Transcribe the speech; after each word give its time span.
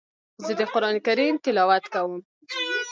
زه 0.45 0.51
د 0.59 0.61
قران 0.73 0.95
کریم 1.07 1.35
تلاوت 1.43 1.83
کوم. 1.93 2.13